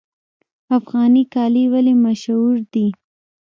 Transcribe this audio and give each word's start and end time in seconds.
افغاني 0.77 1.23
کالي 1.33 1.63
ولې 1.73 1.93
مشهور 2.05 2.55
دي؟ 2.73 2.87